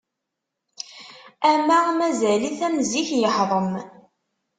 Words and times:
Ama 1.51 1.77
mazal-it 1.97 2.59
am 2.67 2.75
zik 2.89 3.09
yeḥḍem. 3.21 3.71